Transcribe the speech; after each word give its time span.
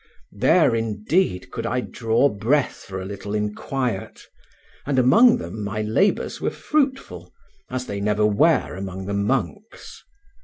There, 0.33 0.73
indeed, 0.75 1.51
could 1.51 1.67
I 1.67 1.81
draw 1.81 2.27
breath 2.27 2.85
for 2.87 2.99
a 2.99 3.05
little 3.05 3.35
in 3.35 3.53
quiet, 3.53 4.23
and 4.83 4.97
among 4.97 5.37
them 5.37 5.63
my 5.63 5.83
labours 5.83 6.41
were 6.41 6.49
fruitful, 6.49 7.31
as 7.69 7.85
they 7.85 8.01
never 8.01 8.25
were 8.25 8.73
among 8.73 9.05
the 9.05 9.13
monks. 9.13 10.03